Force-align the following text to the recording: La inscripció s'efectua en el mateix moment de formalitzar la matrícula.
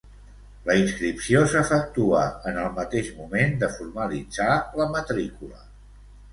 La 0.69 0.77
inscripció 0.83 1.43
s'efectua 1.51 2.23
en 2.53 2.57
el 2.63 2.73
mateix 2.79 3.13
moment 3.21 3.55
de 3.67 3.71
formalitzar 3.79 4.59
la 4.83 4.93
matrícula. 4.99 5.65